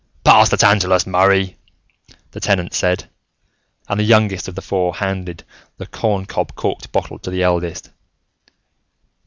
[0.23, 1.57] "Pass the tantalus, Murray,"
[2.31, 3.07] the Tenant said,
[3.87, 5.43] and the youngest of the four handed
[5.77, 7.91] the corncob corked bottle to the eldest.